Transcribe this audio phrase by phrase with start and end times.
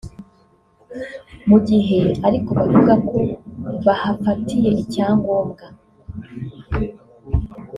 [1.49, 3.17] Mu gihe ariko bavuga ko
[3.85, 5.65] bahafatiye icyangombwa